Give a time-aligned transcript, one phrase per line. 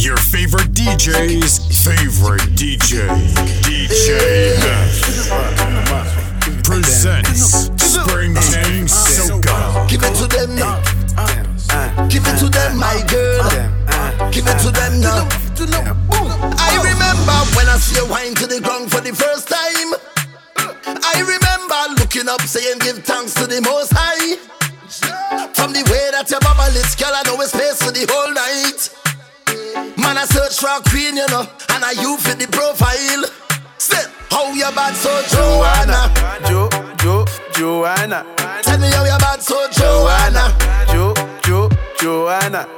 [0.00, 3.06] Your favorite DJ's favorite DJ,
[3.60, 4.96] DJ Hef,
[6.64, 9.86] presents Spring and Soca.
[9.90, 10.80] Give it to them now.
[12.08, 13.44] Give it to them, my girl.
[14.32, 15.28] Give it to them now.
[16.56, 20.00] I remember when I see you wine to the ground for the first time.
[21.04, 24.36] I remember looking up saying give thanks to the most high.
[25.52, 28.32] From the way that your bubble lit, girl, I know it's space for the whole
[28.32, 28.99] night.
[30.20, 33.24] I search for a queen, you know, and I you fit the profile.
[33.78, 36.12] Say, how you bad so Joanna?
[36.44, 36.68] Jo,
[37.00, 37.24] Jo,
[37.56, 38.26] Joanna.
[38.60, 40.52] Tell me how you bad so Joanna.
[40.92, 42.68] Jo, Jo, Joanna.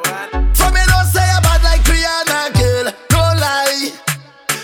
[0.55, 2.93] For me don't say you bad like Rihanna, girl.
[3.11, 3.91] Don't lie.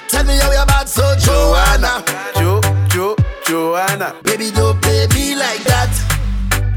[0.07, 2.05] Tell me how you bad so Joanna.
[2.39, 2.61] Jo,
[2.95, 4.15] Jo, Joanna.
[4.23, 5.91] Baby, don't play me like that.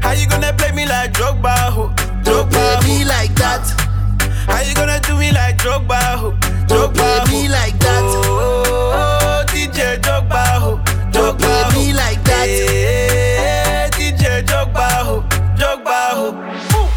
[0.02, 1.54] How you gonna play me like Drogba?
[1.70, 1.94] Ho?
[2.24, 2.88] Don't play Drogba.
[2.88, 3.91] me like that.
[4.46, 6.00] How you gonna do me like Drogba?
[6.20, 6.30] Ho?
[6.66, 8.02] Don't play me like that.
[8.02, 10.44] Oh, oh, oh DJ Drogba.
[10.62, 10.80] Ho?
[11.10, 12.46] Don't play me like that.
[12.46, 14.88] Hey, DJ Drogba.
[15.06, 15.22] Ho?
[15.56, 15.98] Drogba.
[16.18, 16.26] Ho?
[16.78, 16.88] Ooh.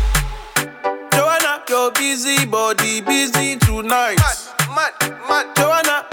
[1.15, 4.17] Joanna, your busy body busy tonight.
[4.17, 5.55] Mad, mad, mad.
[5.55, 6.05] Joanna,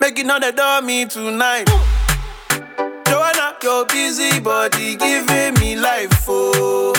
[0.00, 1.68] making all the dummy tonight.
[3.06, 6.94] Joanna, your busy body giving me life, oh,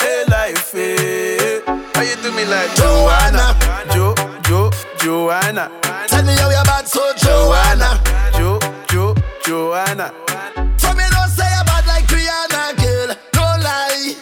[0.00, 1.41] hey life, hey.
[2.12, 3.56] You do me like Joanna.
[3.94, 5.70] Jo, Jo, Joanna,
[6.08, 7.98] Tell me how you bad so Joanna.
[8.36, 8.58] Jo,
[8.90, 9.14] Jo,
[9.46, 10.12] Joanna.
[10.76, 13.16] For me don't say you bad like Rihanna, girl.
[13.32, 14.14] Don't lie.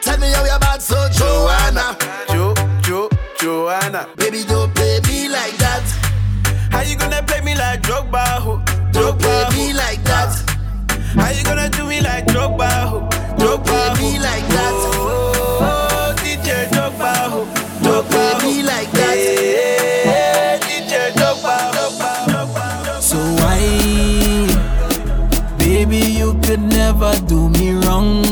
[0.00, 1.96] Tell me how you bad so Joanna.
[2.28, 3.08] Jo, Jo,
[3.40, 4.06] Joanna.
[4.16, 5.82] Baby, don't play me like that.
[6.70, 8.62] How you gonna play me like Drogba, ho?
[8.92, 10.38] Don't play me like that.
[11.16, 13.08] How you gonna do me like Drogba, ho?
[13.38, 14.97] Don't play me like that.
[26.98, 28.22] Never do me wrong.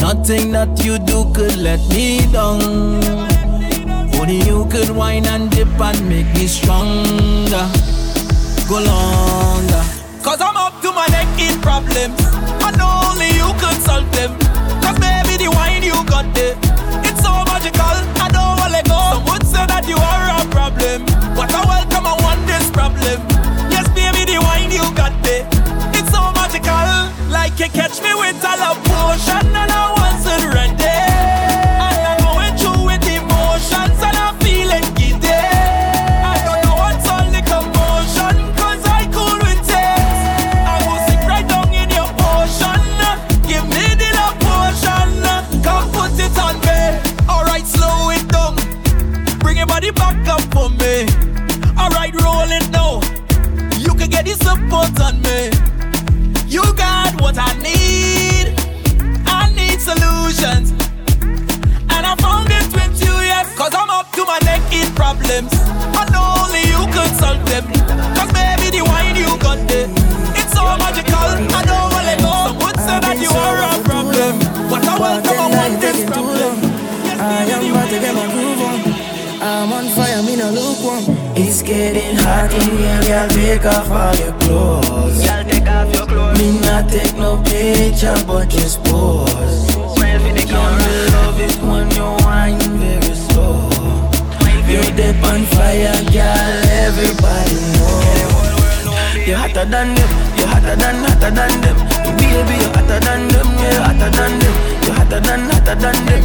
[0.00, 2.60] Nothing that you do could let me down.
[4.18, 7.66] Only you could whine and dip and make me stronger.
[8.68, 9.82] Go longer.
[10.22, 12.18] Cause I'm up to my neck in problems.
[12.66, 14.34] And only you could solve them.
[14.82, 16.56] Cause baby, the wine you got there.
[17.06, 18.98] It's so magical, I don't wanna let go.
[19.14, 21.06] Some would say that you are a problem.
[21.36, 23.20] What a welcome, I want this problem.
[23.70, 25.59] Yes, baby, the wine you got there.
[27.60, 29.99] You catch me with a love potion and I
[82.52, 83.28] in here, girl.
[83.28, 85.24] Take off all your clothes.
[85.24, 86.38] Girl, take off your clothes.
[86.38, 89.68] Me not take no picture, but just pose.
[89.94, 90.70] Smile for.
[91.14, 93.70] Love it when you whine very slow.
[94.70, 94.86] You're
[95.26, 96.54] on fire, girl.
[96.86, 98.30] Everybody know.
[99.26, 100.10] You're hotter than them.
[100.38, 101.76] You're hotter than hotter than them.
[102.18, 103.48] Baby, you're hotter than them.
[103.58, 104.54] Yeah, you're hotter than them.
[104.84, 106.22] You're hotter than hotter than them.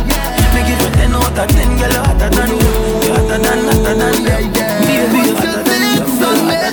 [0.53, 1.91] Me give you ten out of ten, girl.
[1.91, 2.75] You're hotter than them.
[3.03, 4.43] You're hotter than hotter than them.
[4.85, 5.64] Baby, you're hotter
[6.33, 6.64] than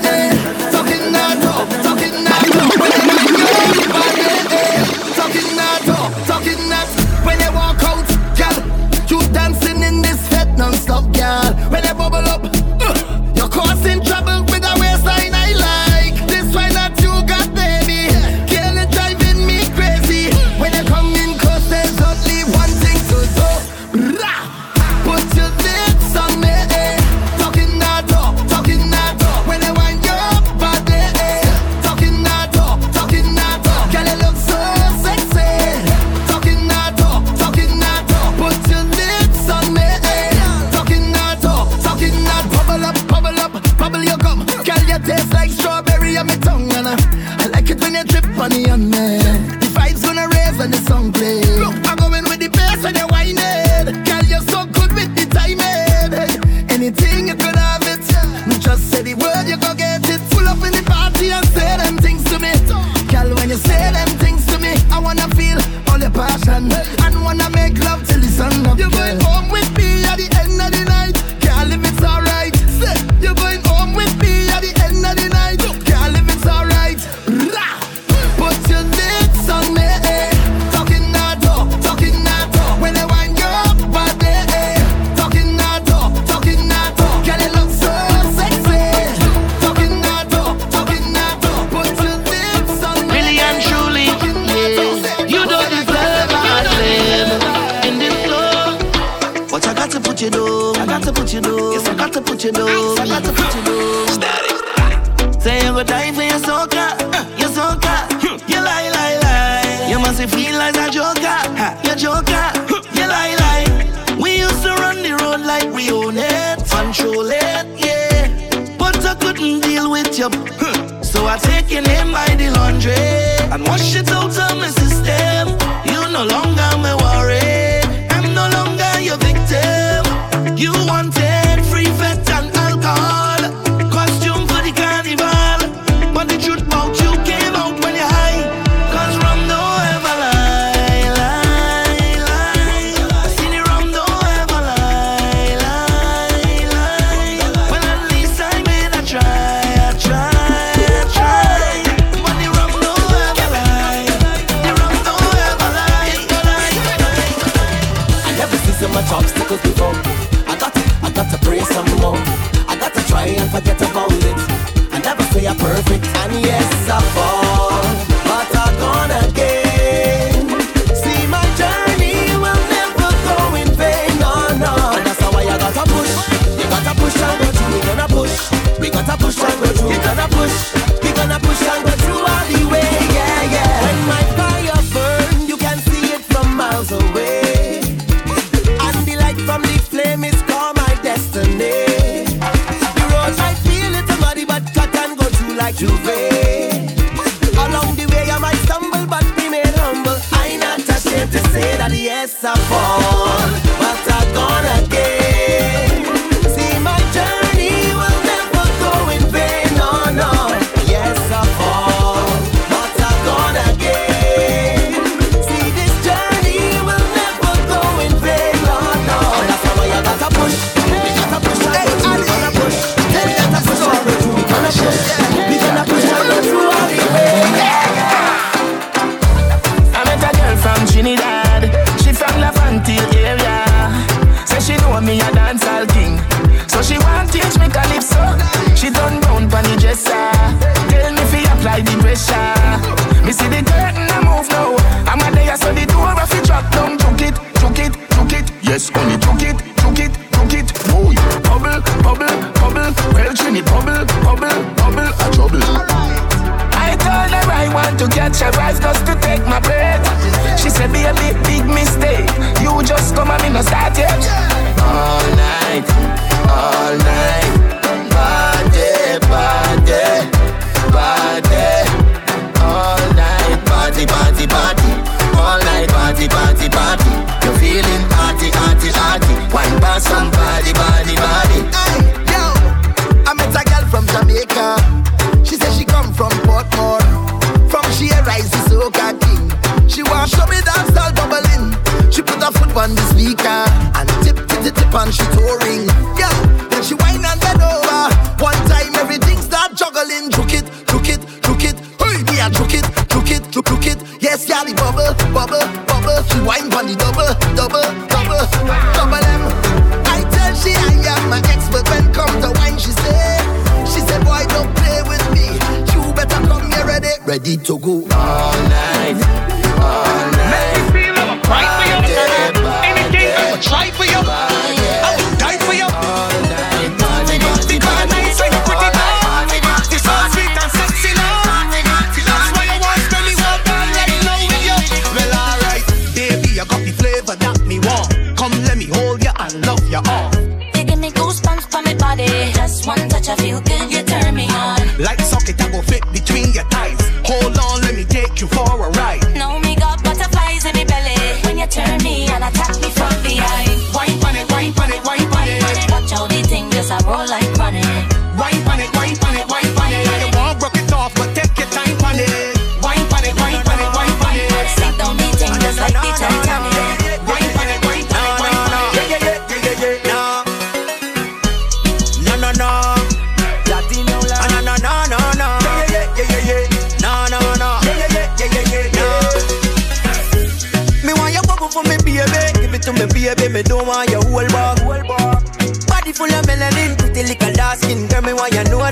[388.33, 388.92] Me want you know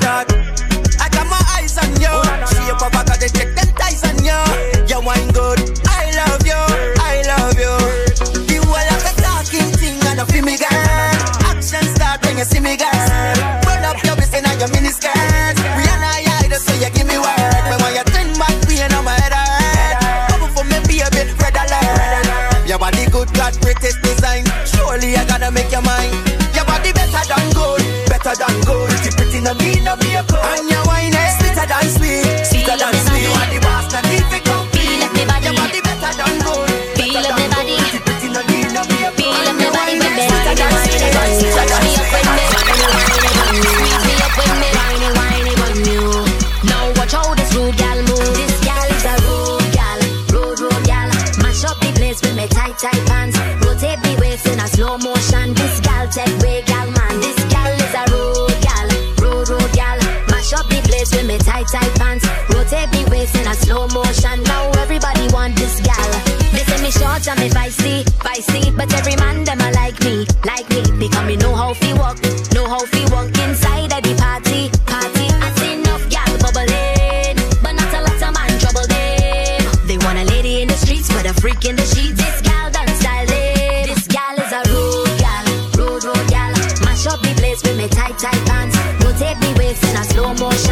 [67.21, 71.37] much I'm feisty, feisty, but every man them a like me, like me, because me
[71.37, 72.17] know how fi walk,
[72.55, 75.27] know how fi walk inside of the party, party.
[75.45, 79.61] I see enough gal bubbling, but not a lot of man trouble in.
[79.87, 82.17] They want a lady in the streets, but a freak in the sheets.
[82.17, 83.87] This gal done style it.
[83.89, 85.45] This gal is a rude gal,
[85.77, 86.53] rude rude gal.
[86.85, 90.33] Mash up the place with me tight tight pants, rotate me waist in a slow
[90.35, 90.70] motion.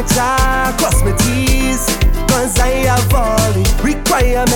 [0.00, 1.86] nature, cross my T's,
[2.28, 4.49] cause I have all the requirements.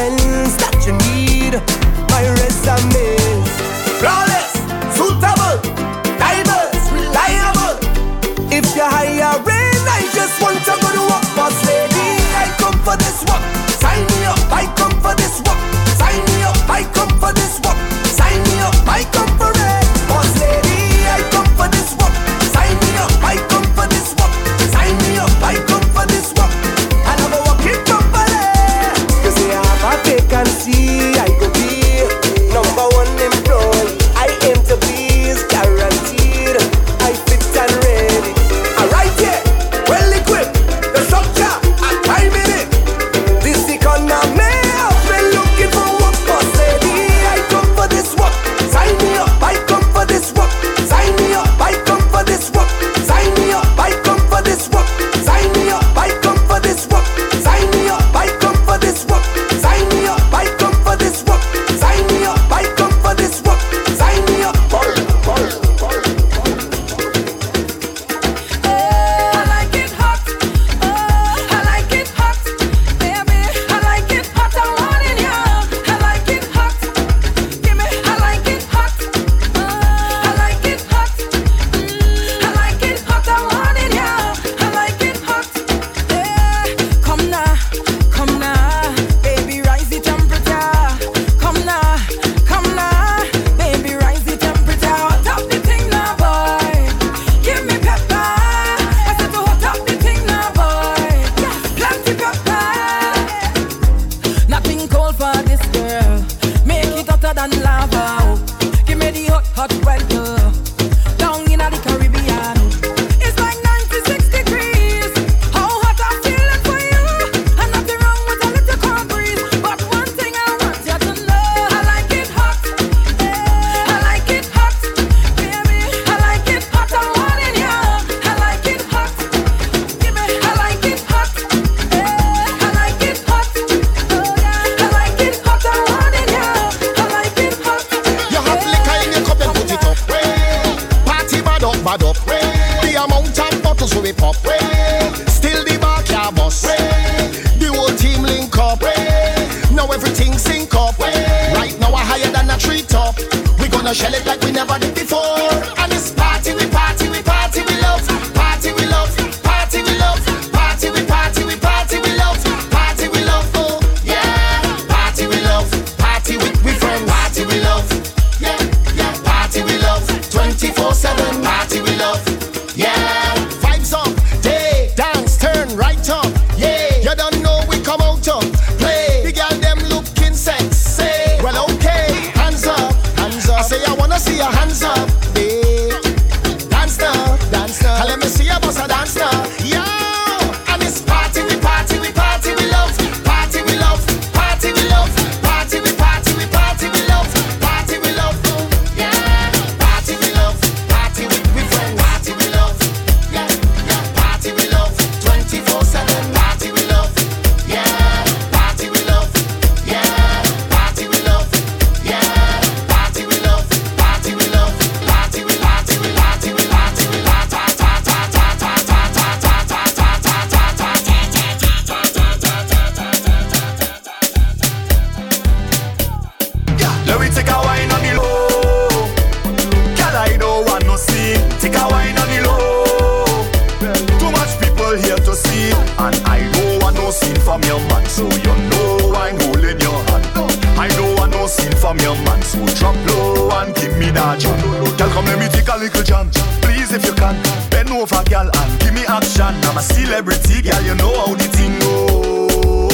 [245.26, 246.32] Let me take a little jump.
[246.62, 247.34] Please, if you can,
[247.70, 249.54] bend over, girl, and give me action.
[249.68, 252.88] I'm a celebrity, girl, you know how the thing go.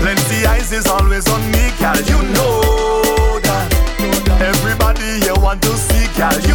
[0.00, 3.68] Plenty eyes is always on me, girl, you know that.
[4.40, 6.51] Everybody here want to see, girl, you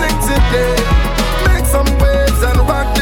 [0.00, 0.76] sing today.
[1.46, 2.99] Make some waves and rock.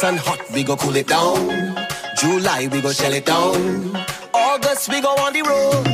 [0.00, 1.36] sun hot, we go cool it down.
[2.16, 3.92] July, we go shell it down.
[4.32, 5.84] August, we go on the road.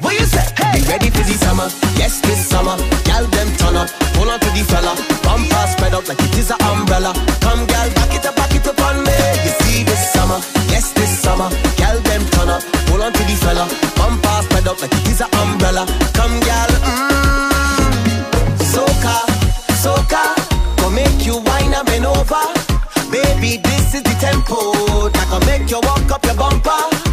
[0.00, 0.40] What you say?
[0.56, 1.68] Hey, be ready for the summer.
[2.00, 2.80] Yes, this summer.
[3.04, 3.92] Gal, them turn up.
[4.16, 4.96] Hold on to the fella.
[5.20, 7.12] Bumper spread out like it is an umbrella.
[7.44, 9.16] Come, gal, back it up, back it up on me.
[9.44, 10.40] You see this summer.
[10.72, 11.52] Yes, this summer.
[11.76, 12.64] Gal, them turn up.
[12.88, 13.68] Hold on to the fella.
[14.00, 15.84] Bumper spread out like it is an umbrella.
[16.16, 16.72] Come, gal.
[16.88, 18.32] Mmm.
[18.72, 19.16] Soca,
[19.84, 20.24] soca.
[20.80, 22.61] Go make you wine and bend over.
[23.12, 24.72] Baby, this is the tempo
[25.12, 27.11] I gonna make you walk up your bumper.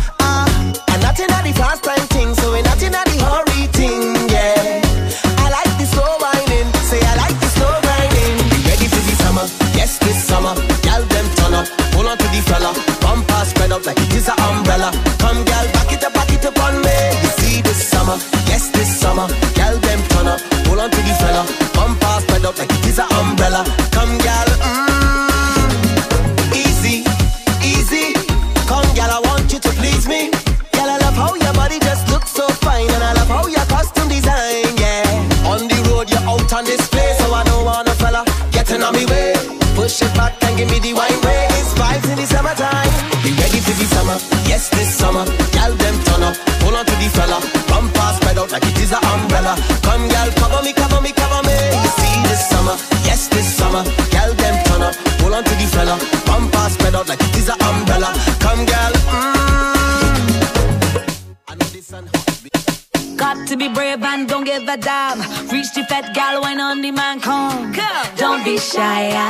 [68.79, 69.28] shy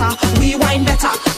[0.00, 0.40] letter.
[0.40, 1.33] We wine better.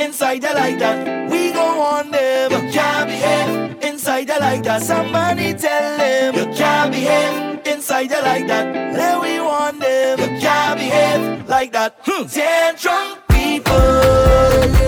[0.00, 1.30] inside the like that.
[1.30, 2.50] We go on them.
[2.52, 4.82] You can't behave inside the like that.
[4.82, 8.66] Somebody tell them you can't behave inside the like that.
[8.96, 10.18] Let we want them.
[10.18, 11.96] You can't behave like that.
[12.02, 12.26] Hmm.
[12.26, 14.79] Tantrum people.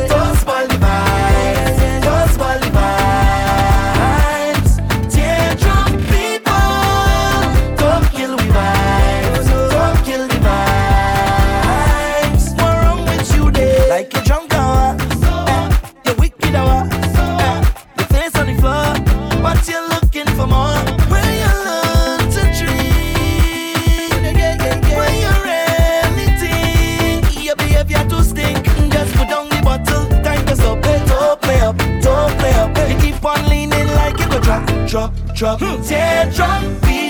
[34.93, 37.02] drop, drop, teardrop beat.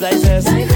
[0.00, 0.69] thyself.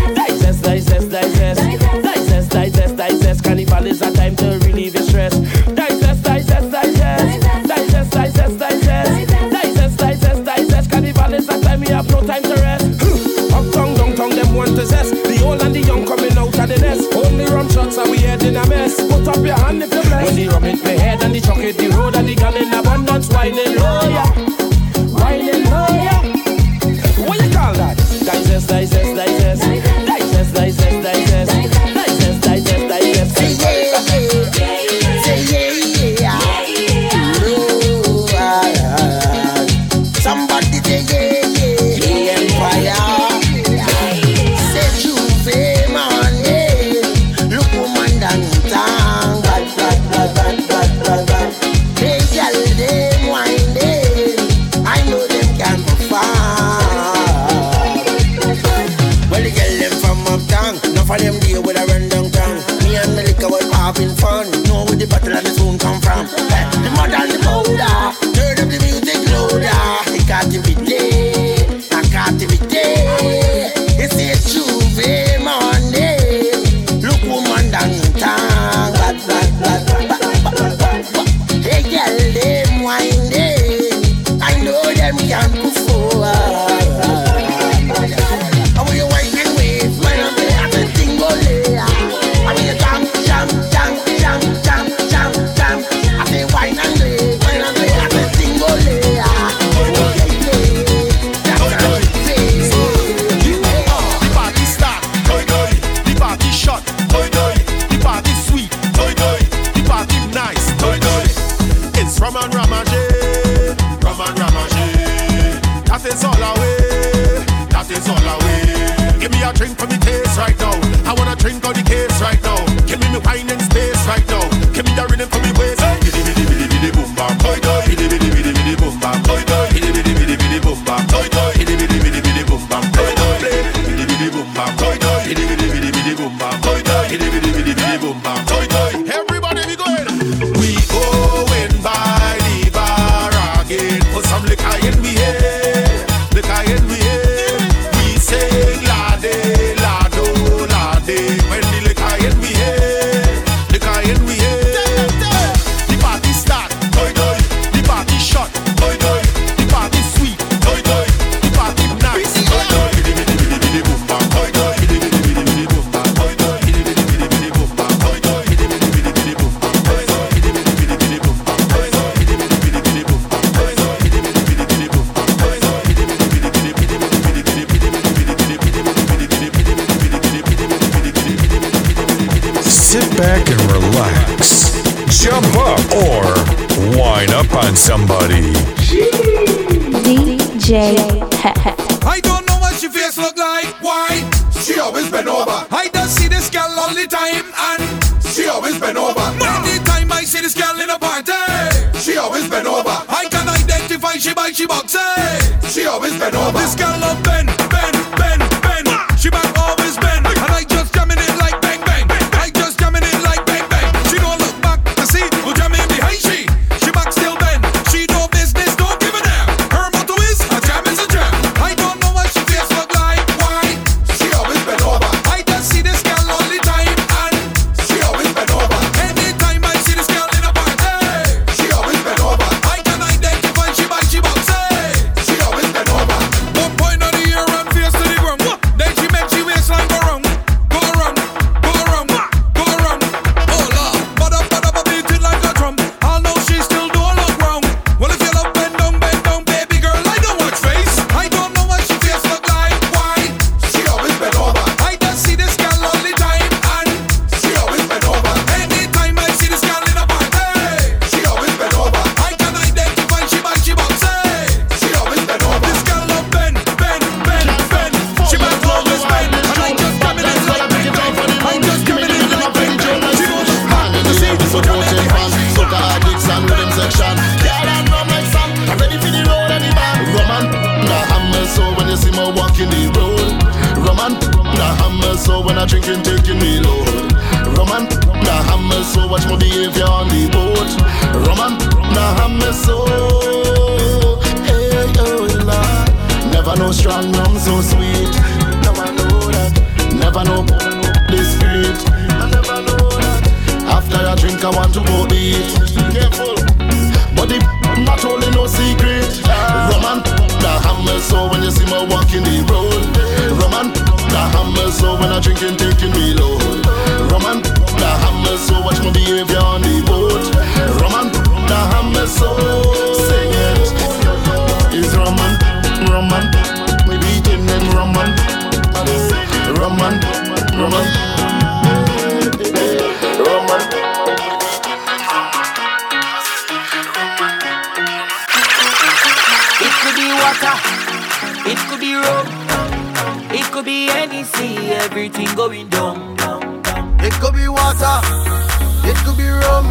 [349.15, 349.67] could be rum,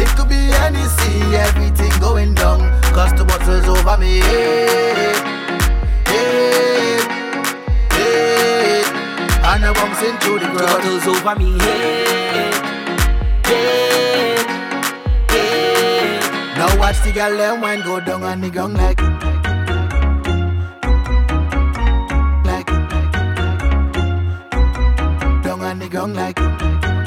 [0.00, 1.36] it could be any sea.
[1.36, 2.60] everything going down.
[2.92, 4.20] Cause the bottles over me.
[4.20, 5.14] Hey,
[6.06, 6.98] hey,
[7.92, 8.82] hey.
[9.44, 10.82] And I bumps into the ground.
[10.82, 11.58] Bottles over me.
[11.58, 12.50] Hey,
[13.44, 14.36] hey,
[15.28, 16.20] hey.
[16.56, 19.00] Now watch the girl them wine go down on the gong like.
[22.44, 22.66] Like.
[25.42, 26.99] Down on the gong like.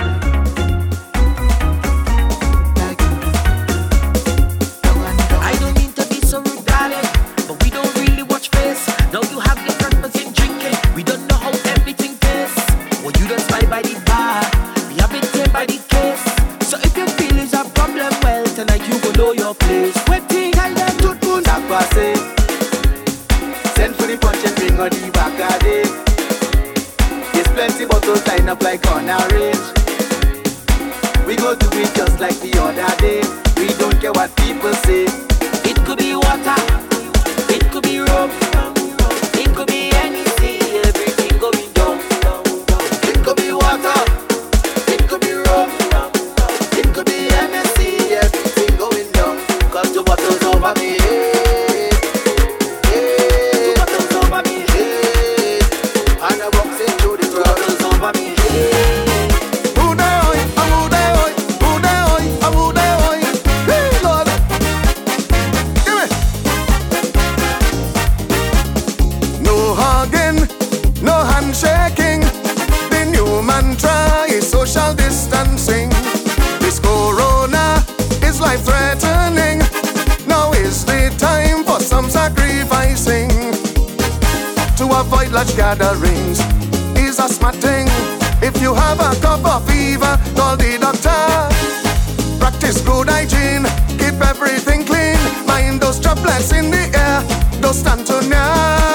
[97.62, 98.94] Don't stand too near.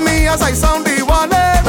[0.00, 1.02] Me as I sound the eh.
[1.02, 1.62] warning.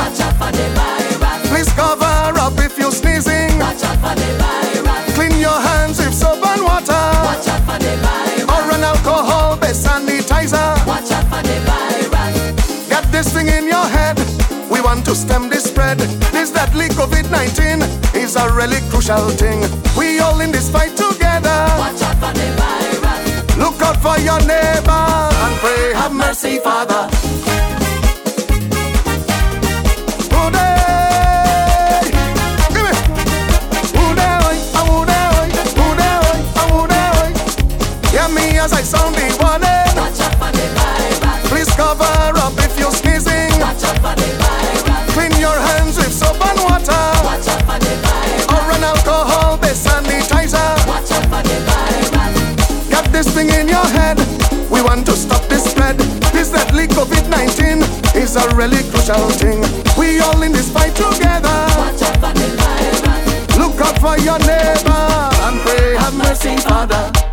[1.49, 3.59] Please cover up if you're sneezing.
[3.59, 5.13] Watch out for the virus.
[5.13, 7.12] Clean your hands with soap and water.
[14.93, 15.97] want to stem the spread.
[16.31, 17.81] This deadly COVID 19
[18.21, 19.61] is a really crucial thing.
[19.97, 21.57] We all in this fight together.
[21.81, 23.57] Watch out for the virus.
[23.57, 25.05] Look out for your neighbor
[25.45, 25.93] and pray.
[25.95, 27.09] Have mercy, Father.
[38.63, 39.92] As I sound the warning
[58.35, 59.61] is a really crucial thing.
[59.97, 61.49] We all in this fight together.
[63.59, 65.03] Look out for your neighbor
[65.45, 67.32] and pray, have mercy, Father.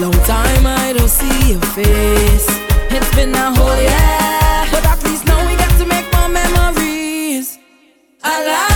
[0.00, 2.46] Long time I don't see your face.
[2.90, 7.58] It's been a whole year, but at least now we got to make more memories.
[8.24, 8.71] I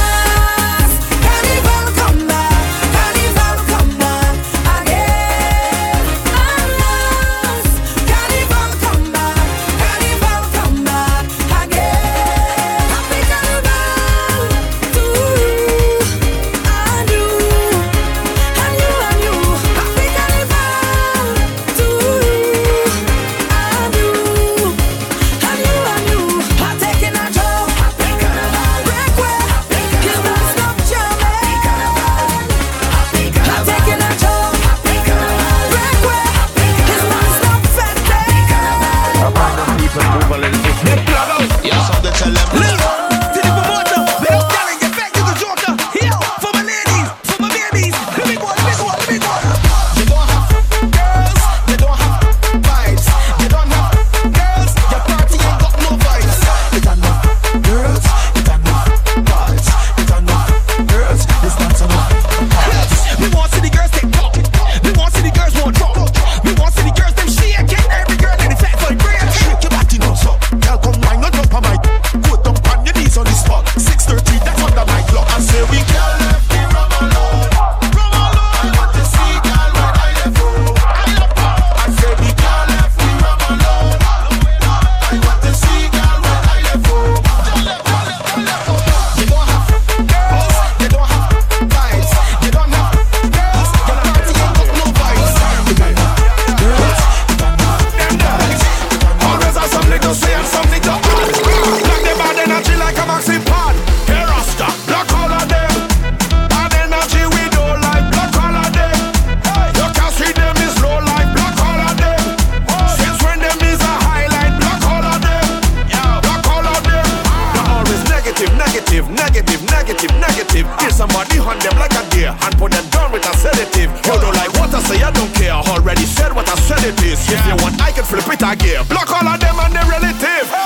[118.96, 120.64] negative, negative, negative, negative.
[120.80, 123.92] Give somebody on them like a deer and put them down with a sedative.
[124.08, 125.52] You don't like what I say, I don't care.
[125.52, 127.20] Already said what I said it is.
[127.28, 128.86] If you want, I can flip it again.
[128.88, 130.65] Block all of them and their relative.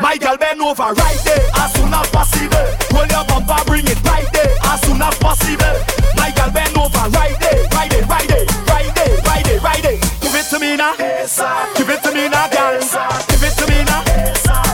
[0.00, 1.46] My girl bend over right there.
[1.56, 2.66] As soon as possible.
[2.92, 4.54] Hold your bumper, bring it right there.
[4.62, 5.76] As soon as possible.
[6.16, 7.64] My girl bend over right there.
[7.72, 9.98] Right there, right there, right there, right there, right there.
[10.20, 10.94] Give it to me now.
[10.96, 12.80] Give it to me now, girl.
[13.28, 14.02] Give it to me now.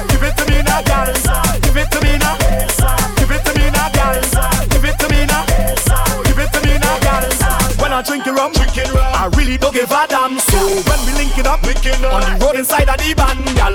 [0.08, 1.08] Give it to me now, girl.
[1.62, 2.36] Give it to me now.
[3.16, 4.20] Give it to me now, girl.
[4.70, 5.44] Give it to me now.
[6.24, 7.24] Give it to me now, girl.
[7.80, 10.38] When I drink your rum, I really don't give a damn.
[10.38, 13.74] So when we link it up, on the road inside of the van, girl,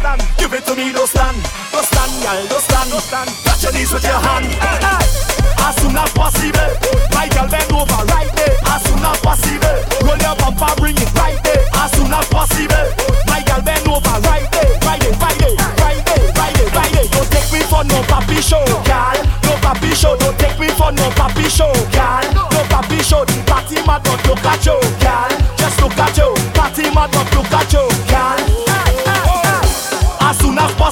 [0.00, 0.22] don't.
[0.38, 1.36] Give it to me, don't stand.
[1.72, 2.90] Don't stand, girl, do stand.
[2.90, 3.30] do stand.
[3.44, 4.46] Touch your knees with your hand.
[4.46, 5.42] Hey.
[5.62, 6.70] As soon as possible,
[7.14, 8.56] my girl bend over right there.
[8.66, 11.62] As soon as possible, roll your bumper, bring it right there.
[11.78, 12.86] As soon as possible,
[13.26, 14.72] my girl bend over right there.
[14.82, 17.08] Right there, right there, right there, right there, right there.
[17.14, 19.18] Don't take me for no papi show, girl.
[19.46, 20.16] No papi show.
[20.18, 22.24] Don't take me for no papi show, girl.
[22.50, 23.24] No papi show.
[23.46, 25.30] Party mad, don't look at you, girl.
[25.56, 26.34] Just look at you.
[26.52, 27.31] Party mad, don't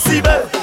[0.01, 0.60] sensible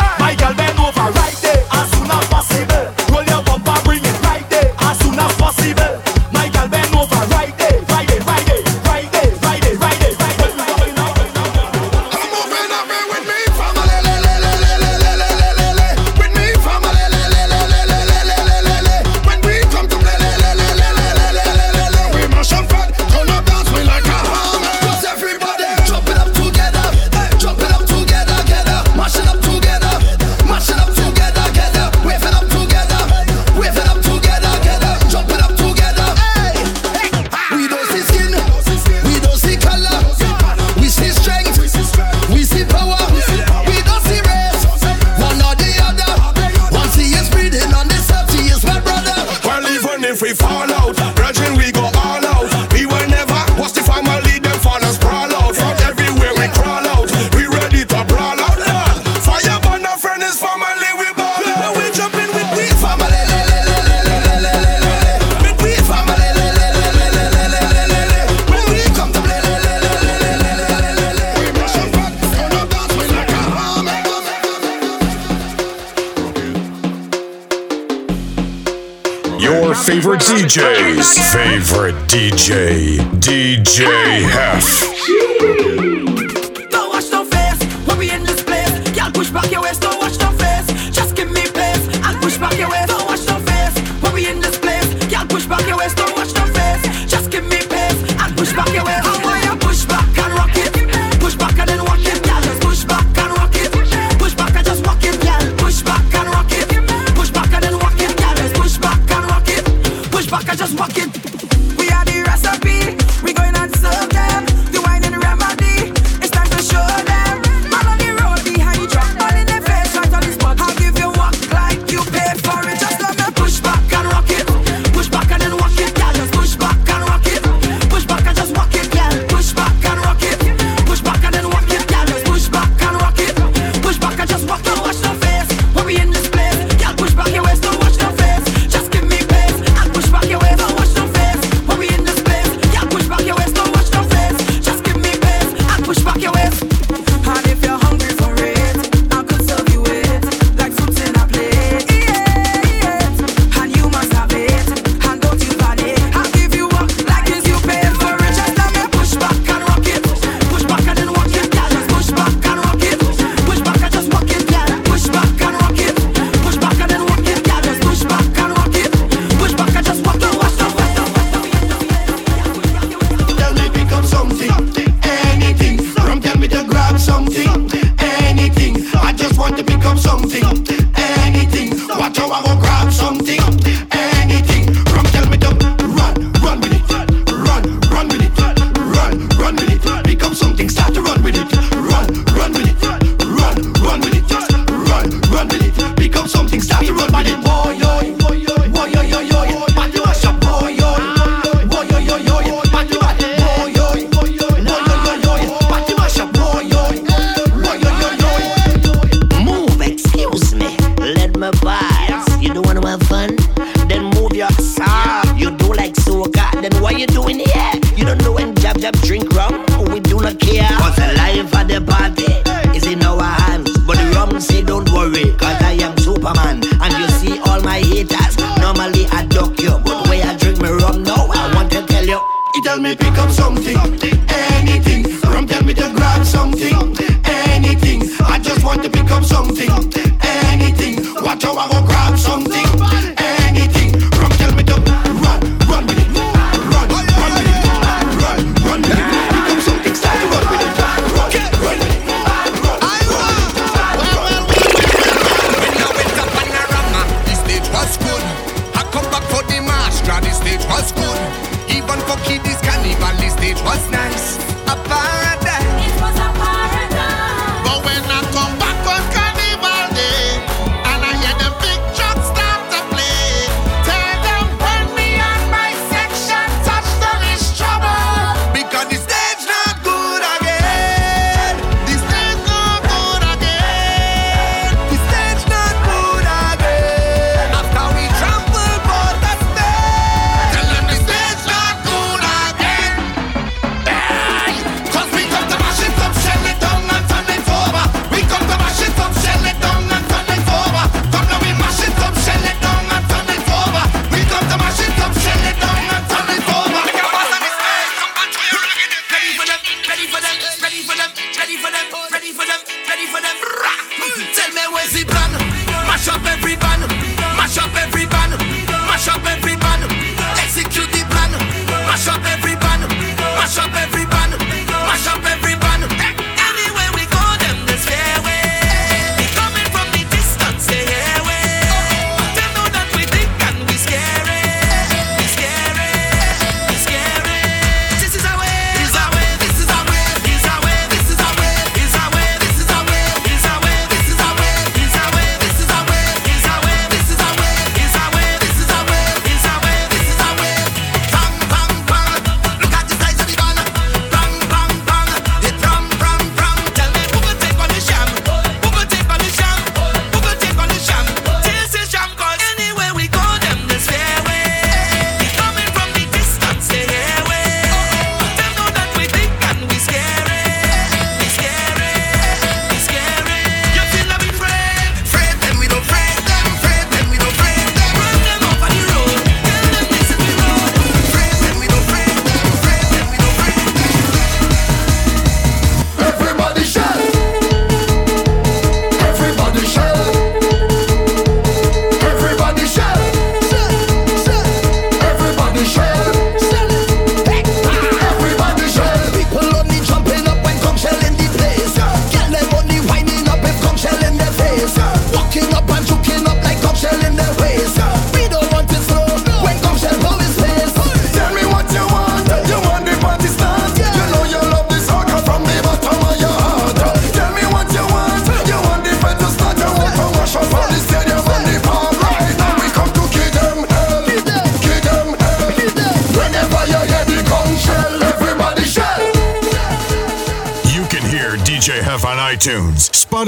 [80.08, 85.27] favorite DJ's favorite DJ, DJ Hef.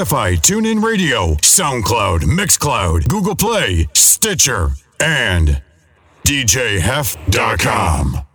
[0.09, 5.61] Spotify, TuneIn Radio, SoundCloud, Mixcloud, Google Play, Stitcher, and
[6.25, 8.28] DJHef.com.